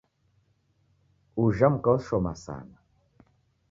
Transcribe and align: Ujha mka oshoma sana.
Ujha 1.43 1.67
mka 1.73 1.89
oshoma 1.97 2.33
sana. 2.45 2.75